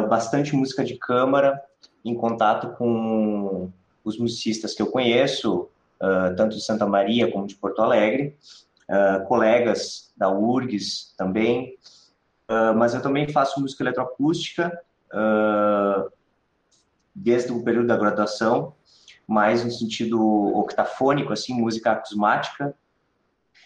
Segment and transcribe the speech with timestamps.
[0.09, 1.61] bastante música de câmara,
[2.05, 3.69] em contato com
[4.01, 5.67] os musicistas que eu conheço,
[6.37, 8.37] tanto de Santa Maria como de Porto Alegre,
[8.91, 11.75] uh, colegas da URGS também,
[12.49, 14.77] uh, mas eu também faço música eletroacústica
[15.13, 16.11] uh,
[17.15, 18.75] desde o período da graduação,
[19.25, 20.19] mais no sentido
[20.57, 22.75] octafônico, assim, música acusmática.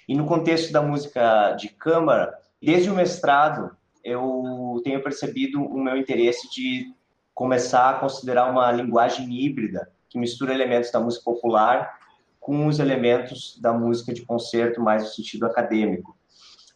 [0.08, 5.98] E no contexto da música de câmara, desde o mestrado, eu tenho percebido o meu
[5.98, 6.94] interesse de
[7.34, 12.00] começar a considerar uma linguagem híbrida que mistura elementos da música popular
[12.46, 16.16] com os elementos da música de concerto mais no sentido acadêmico.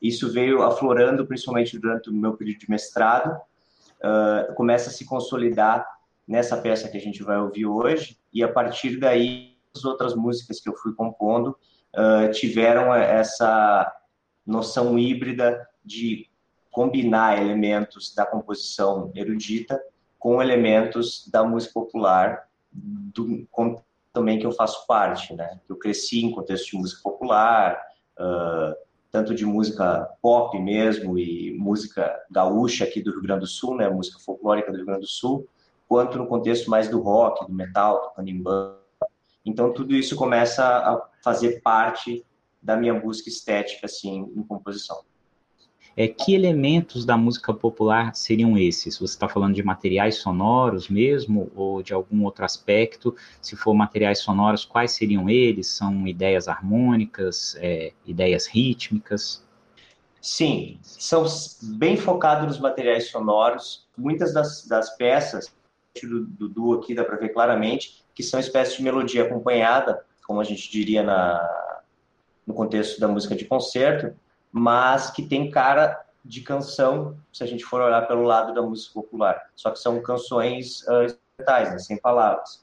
[0.02, 3.40] Isso veio aflorando principalmente durante o meu período de mestrado,
[4.00, 5.85] uh, começa a se consolidar
[6.28, 10.59] nessa peça que a gente vai ouvir hoje, e a partir daí as outras músicas
[10.59, 13.96] que eu fui compondo uh, tiveram essa
[14.44, 16.28] noção híbrida de
[16.72, 19.80] combinar elementos da composição erudita
[20.18, 23.47] com elementos da música popular do,
[24.19, 25.59] também que eu faço parte, né?
[25.68, 27.81] Eu cresci em contexto de música popular,
[28.19, 28.75] uh,
[29.09, 33.90] tanto de música pop mesmo e música gaúcha aqui do Rio Grande do Sul, né?
[33.90, 35.47] Música folclórica do Rio Grande do Sul,
[35.88, 38.75] quanto no contexto mais do rock, do metal, do canimbã.
[39.46, 42.25] Então tudo isso começa a fazer parte
[42.62, 45.00] da minha busca estética, assim, em composição.
[45.98, 48.98] É, que elementos da música popular seriam esses?
[48.98, 53.16] Você está falando de materiais sonoros mesmo, ou de algum outro aspecto?
[53.42, 55.68] Se for materiais sonoros, quais seriam eles?
[55.68, 59.44] São ideias harmônicas, é, ideias rítmicas?
[60.22, 61.26] Sim, são
[61.78, 63.88] bem focados nos materiais sonoros.
[63.98, 65.54] Muitas das, das peças
[66.04, 70.44] do, duo aqui dá para ver claramente que são espécies de melodia acompanhada, como a
[70.44, 71.82] gente diria na,
[72.46, 74.14] no contexto da música de concerto,
[74.52, 78.94] mas que tem cara de canção, se a gente for olhar pelo lado da música
[78.94, 79.42] popular.
[79.56, 82.62] Só que são canções uh, instrumentais, né, sem palavras.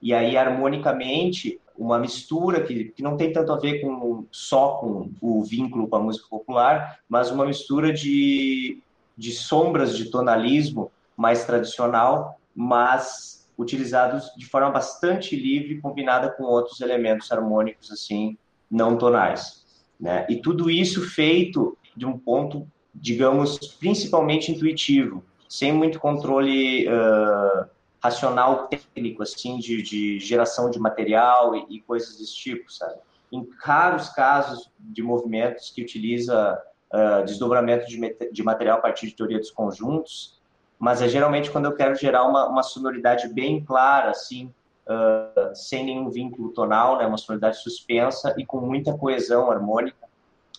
[0.00, 5.10] E aí, harmonicamente, uma mistura que, que não tem tanto a ver com só com
[5.20, 8.82] o vínculo com a música popular, mas uma mistura de,
[9.16, 16.80] de sombras de tonalismo mais tradicional, mas utilizados de forma bastante livre, combinada com outros
[16.80, 18.36] elementos harmônicos assim
[18.70, 19.64] não tonais.
[19.98, 20.26] Né?
[20.28, 27.66] E tudo isso feito de um ponto, digamos, principalmente intuitivo, sem muito controle uh,
[28.00, 33.00] racional técnico, assim, de, de, geração de material e, e, coisas desse tipo, sabe?
[33.32, 36.62] Em raros casos de movimentos que utiliza
[36.92, 37.98] uh, desdobramento de,
[38.32, 40.38] de, material a partir de teoria dos conjuntos,
[40.78, 44.54] mas é geralmente quando eu quero gerar uma, uma sonoridade bem clara, assim,
[44.88, 50.08] uh, sem nenhum vínculo tonal, né, uma sonoridade suspensa e com muita coesão harmônica,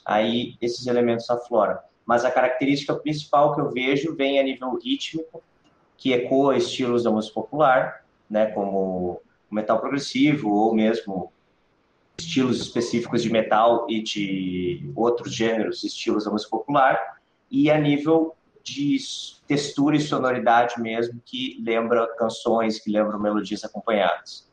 [0.06, 1.78] aí esses elementos afloram.
[2.06, 5.44] Mas a característica principal que eu vejo vem a nível rítmico,
[5.98, 11.32] que ecoa estilos da música popular, né, como o metal progressivo ou mesmo
[12.18, 17.18] estilos específicos de metal e de outros gêneros, estilos da música popular,
[17.50, 18.98] e a nível de
[19.48, 24.48] textura e sonoridade mesmo que lembra canções, que lembram melodias acompanhadas.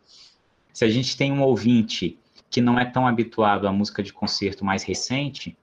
[0.72, 2.18] Se a gente tem um ouvinte
[2.50, 5.56] que não é tão habituado à música de concerto mais recente,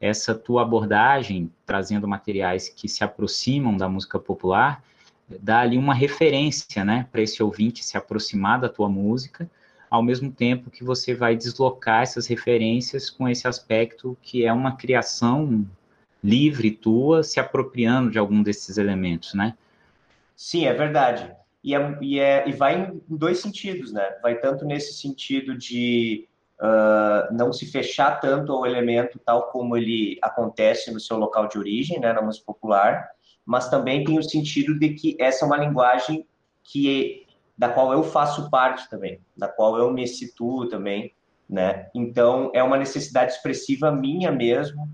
[0.00, 4.82] essa tua abordagem, trazendo materiais que se aproximam da música popular,
[5.28, 9.50] dá ali uma referência, né, para esse ouvinte se aproximar da tua música,
[9.90, 14.76] ao mesmo tempo que você vai deslocar essas referências com esse aspecto que é uma
[14.76, 15.66] criação
[16.22, 19.54] livre tua, se apropriando de algum desses elementos, né?
[20.36, 21.32] Sim, é verdade.
[21.62, 24.16] E, é, e, é, e vai em dois sentidos, né?
[24.22, 26.28] Vai tanto nesse sentido de
[26.60, 31.58] uh, não se fechar tanto ao elemento tal como ele acontece no seu local de
[31.58, 33.08] origem, né, na música popular,
[33.44, 36.26] mas também tem o sentido de que essa é uma linguagem
[36.62, 37.26] que
[37.56, 41.12] da qual eu faço parte também, da qual eu me situo também,
[41.48, 41.88] né?
[41.92, 44.88] Então é uma necessidade expressiva minha mesmo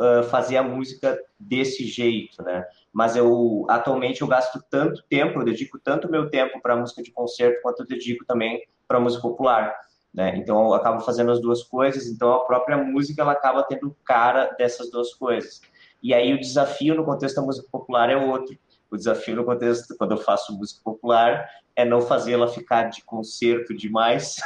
[0.00, 2.64] uh, fazer a música desse jeito, né?
[2.92, 7.12] Mas eu atualmente eu gasto tanto tempo, eu dedico tanto meu tempo para música de
[7.12, 9.74] concerto quanto eu dedico também para música popular.
[10.12, 10.36] Né?
[10.36, 14.46] Então eu acabo fazendo as duas coisas, então a própria música ela acaba tendo cara
[14.58, 15.60] dessas duas coisas.
[16.02, 18.58] E aí o desafio no contexto da música popular é outro.
[18.90, 23.74] O desafio no contexto quando eu faço música popular é não fazê-la ficar de concerto
[23.74, 24.36] demais,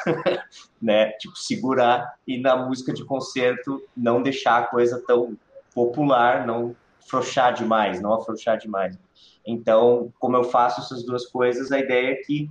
[0.81, 1.13] né?
[1.13, 5.37] Tipo segurar e na música de concerto não deixar a coisa tão
[5.75, 6.77] popular, não
[7.09, 8.99] frouxar demais, não afrouxar demais.
[9.47, 12.51] Então, como eu faço essas duas coisas, a ideia é que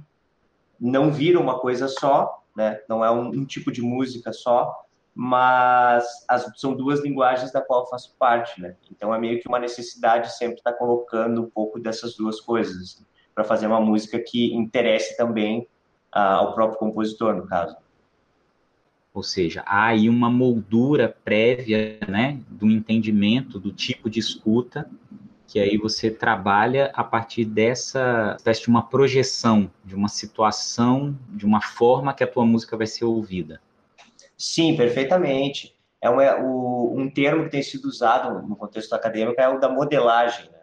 [0.79, 2.81] não vira uma coisa só, né?
[2.87, 4.82] Não é um, um tipo de música só,
[5.15, 8.75] mas as, são duas linguagens da qual eu faço parte, né?
[8.91, 13.05] Então é meio que uma necessidade sempre estar colocando um pouco dessas duas coisas assim,
[13.33, 15.67] para fazer uma música que interesse também
[16.11, 17.75] ah, ao próprio compositor, no caso.
[19.13, 24.89] Ou seja, há aí uma moldura prévia, né, do entendimento do tipo de escuta
[25.53, 31.45] que aí você trabalha a partir dessa espécie de uma projeção, de uma situação, de
[31.45, 33.61] uma forma que a tua música vai ser ouvida.
[34.37, 35.75] Sim, perfeitamente.
[36.01, 39.59] É um, é, o, um termo que tem sido usado no contexto acadêmico é o
[39.59, 40.59] da modelagem, né?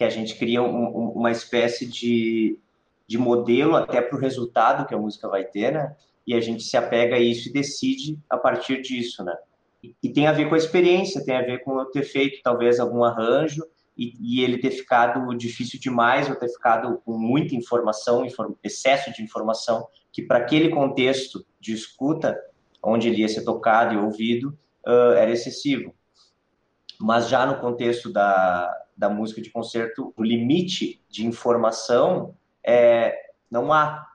[0.00, 2.58] que a gente cria um, uma espécie de,
[3.06, 5.94] de modelo até para o resultado que a música vai ter, né?
[6.26, 9.36] E a gente se apega a isso e decide a partir disso, né?
[9.84, 12.40] E, e tem a ver com a experiência, tem a ver com eu ter feito
[12.42, 13.62] talvez algum arranjo
[13.94, 19.12] e, e, ele ter ficado difícil demais ou ter ficado com muita informação, inform, excesso
[19.12, 22.40] de informação, que para aquele contexto de escuta,
[22.82, 25.94] onde ele ia ser tocado e ouvido, uh, era excessivo.
[26.98, 32.34] Mas já no contexto da, da música de concerto, o limite de informação
[32.64, 33.14] é,
[33.50, 34.06] não há.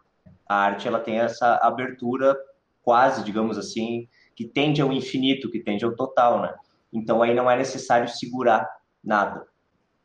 [0.47, 2.37] A arte ela tem essa abertura
[2.83, 6.53] quase, digamos assim, que tende ao infinito, que tende ao total, né?
[6.93, 8.69] Então aí não é necessário segurar
[9.03, 9.47] nada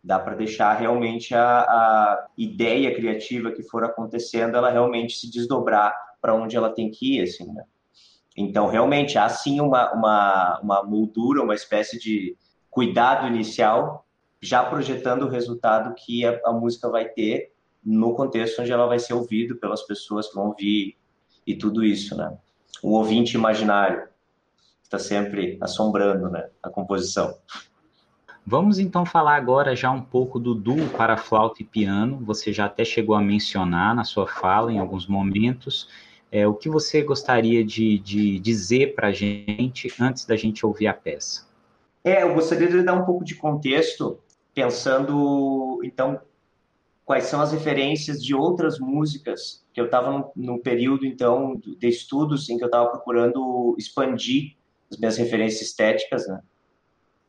[0.03, 5.95] dá para deixar realmente a, a, ideia criativa que for acontecendo, ela realmente se desdobrar
[6.21, 7.65] para onde ela tem que ir, assim, né?
[8.41, 12.37] Então, realmente, há sim uma, uma, uma moldura, uma espécie de
[12.71, 14.07] cuidado inicial,
[14.41, 17.53] já projetando o resultado que a, a música vai ter
[17.85, 20.97] no contexto onde ela vai ser ouvida pelas pessoas que vão ouvir
[21.47, 22.37] e tudo isso, né?
[22.83, 24.09] O ouvinte imaginário
[24.83, 27.35] está sempre assombrando, né, a composição.
[28.47, 32.19] Vamos então falar agora já um pouco do duo para flauta e piano.
[32.25, 35.89] Você já até chegou a mencionar na sua fala em alguns momentos.
[36.33, 40.87] É, o que você gostaria de, de dizer para a gente antes da gente ouvir
[40.87, 41.49] a peça?
[42.05, 44.19] É, eu gostaria de dar um pouco de contexto,
[44.55, 46.21] pensando, então,
[47.05, 52.49] quais são as referências de outras músicas que eu estava no, período, então, de estudos
[52.49, 54.57] em que eu estava procurando expandir
[54.91, 56.41] as minhas referências estéticas, né?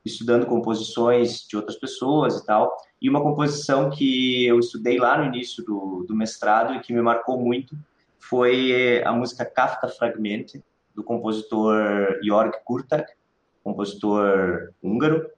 [0.05, 2.75] estudando composições de outras pessoas e tal.
[3.01, 7.01] E uma composição que eu estudei lá no início do, do mestrado e que me
[7.01, 7.75] marcou muito
[8.31, 10.63] foi a música Kafka Fragmente,
[10.95, 13.11] do compositor Jörg Kurtak,
[13.63, 15.29] compositor húngaro.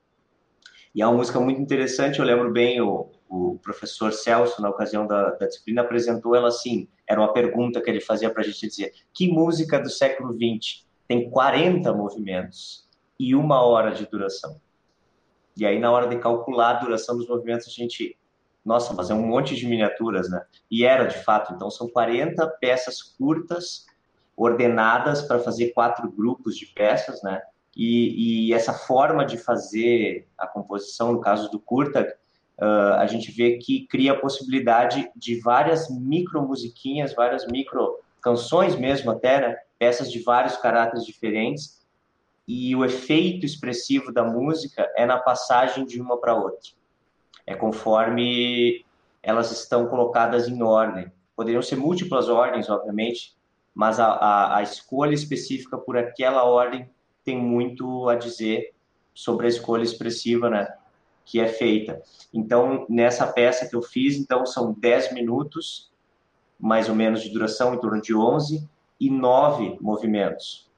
[0.94, 5.08] E é uma música muito interessante, eu lembro bem, o, o professor Celso, na ocasião
[5.08, 8.68] da, da, disciplina, apresentou ela assim, era uma pergunta que ele fazia para a gente
[8.68, 12.84] dizer, que música do século XX tem 40 movimentos?
[13.20, 14.60] e uma hora de duração.
[15.56, 18.18] E aí, na hora de calcular a duração dos movimentos, a gente.
[18.64, 20.42] Nossa, mas é um monte de miniaturas, né?
[20.72, 21.54] E era de fato.
[21.54, 23.86] Então, são 40 peças curtas,
[24.36, 27.42] ordenadas para fazer quatro grupos de peças, né?
[27.76, 32.16] E, e, essa forma de fazer a composição, no caso do curta,
[32.60, 38.76] uh, a gente vê que cria a possibilidade de várias micro musiquinhas, várias micro canções
[38.76, 39.58] mesmo até, né?
[39.78, 41.84] Peças de vários caráteres diferentes,
[42.48, 46.72] e o efeito expressivo da música é na passagem de uma para outra.
[47.46, 48.86] É conforme
[49.22, 51.12] elas estão colocadas em ordem.
[51.36, 53.36] Poderiam ser múltiplas ordens, obviamente,
[53.74, 56.90] mas a, a, a escolha específica por aquela ordem
[57.24, 58.74] tem muito a dizer
[59.14, 60.68] sobre a escolha expressiva, né?
[61.26, 62.02] Que é feita.
[62.34, 65.92] Então, nessa peça que eu fiz, então são 10 minutos,
[66.60, 68.68] mais ou menos de duração, em torno de 11,
[69.00, 70.70] e nove movimentos.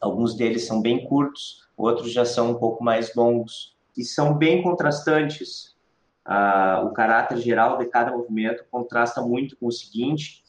[0.00, 4.62] Alguns deles são bem curtos, outros já são um pouco mais longos, e são bem
[4.62, 5.76] contrastantes.
[6.24, 10.42] Ah, o caráter geral de cada movimento contrasta muito com o seguinte,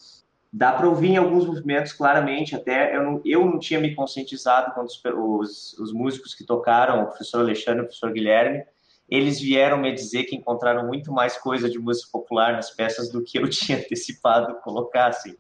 [0.52, 4.72] dá para ouvir em alguns movimentos claramente, até eu não, eu não tinha me conscientizado
[4.74, 8.64] quando os, os, os, músicos que tocaram, o professor Alexandre e o professor Guilherme,
[9.10, 13.24] eles vieram me dizer que encontraram muito mais coisa de música popular nas peças do
[13.24, 15.36] que eu tinha antecipado colocar, assim.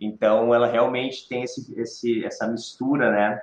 [0.00, 3.40] Então, ela realmente tem esse, esse, essa mistura, né?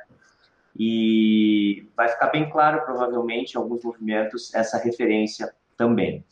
[0.77, 6.25] E vai ficar bem claro, provavelmente, em alguns movimentos, essa referência também.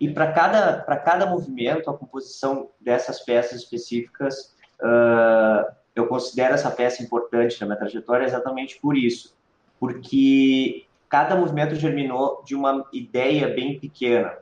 [0.00, 4.52] E para cada, cada movimento, a composição dessas peças específicas,
[4.82, 9.36] uh, eu considero essa peça importante na minha trajetória exatamente por isso.
[9.78, 14.38] Porque cada movimento germinou de uma ideia bem pequena.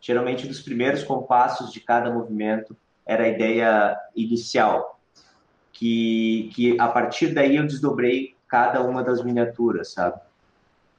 [0.00, 4.98] Geralmente, dos primeiros compassos de cada movimento era a ideia inicial,
[5.72, 10.20] que, que a partir daí eu desdobrei cada uma das miniaturas, sabe?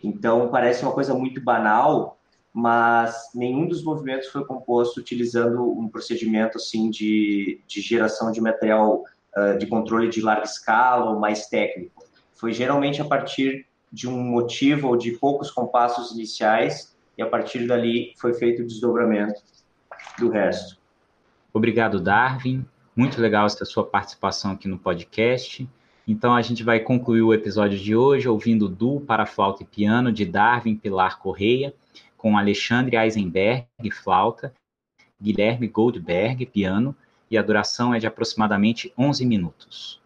[0.04, 2.20] Então, parece uma coisa muito banal,
[2.54, 9.04] mas nenhum dos movimentos foi composto utilizando um procedimento assim de, de geração de material
[9.36, 12.04] uh, de controle de larga escala ou mais técnico.
[12.34, 17.66] Foi geralmente a partir de um motivo ou de poucos compassos iniciais e a partir
[17.68, 19.42] dali foi feito o desdobramento
[20.20, 20.77] do resto.
[21.54, 22.66] Obrigado, Darwin.
[22.96, 25.68] Muito legal essa sua participação aqui no podcast.
[26.08, 30.10] Então a gente vai concluir o episódio de hoje ouvindo Duo para flauta e piano
[30.10, 31.74] de Darwin Pilar Correia
[32.16, 34.54] com Alexandre Eisenberg, flauta,
[35.22, 36.96] Guilherme Goldberg, piano,
[37.30, 40.02] e a duração é de aproximadamente 11 minutos.